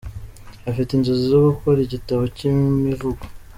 Afite 0.69 0.89
inzozi 0.93 1.23
zo 1.31 1.39
gukora 1.47 1.79
igitabo 1.81 2.23
cy’ 2.35 2.43
imivugo. 2.51 3.23